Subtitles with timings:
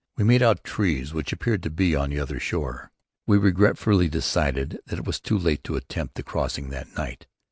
[0.17, 2.91] We made out trees which appeared to be on the other shore.
[3.27, 7.27] We regretfully decided that it was too late to attempt the crossing that night.